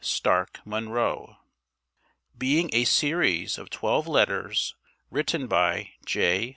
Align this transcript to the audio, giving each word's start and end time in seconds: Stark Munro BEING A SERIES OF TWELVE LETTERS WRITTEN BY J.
Stark 0.03 0.61
Munro 0.65 1.37
BEING 2.35 2.71
A 2.73 2.85
SERIES 2.85 3.59
OF 3.59 3.69
TWELVE 3.69 4.07
LETTERS 4.07 4.73
WRITTEN 5.11 5.45
BY 5.45 5.91
J. 6.07 6.49